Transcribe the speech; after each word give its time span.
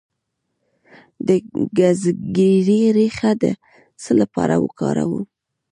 د 1.27 1.29
ګزګیرې 1.77 2.81
ریښه 2.97 3.31
د 3.41 3.43
څه 4.01 4.11
لپاره 4.21 4.55
وکاروم؟ 4.63 5.25